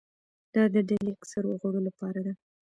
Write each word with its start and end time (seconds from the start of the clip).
دا 0.53 0.63
د 0.73 0.75
ډلې 0.89 1.09
اکثرو 1.17 1.59
غړو 1.61 1.79
لپاره 1.87 2.19
ده. 2.25 2.33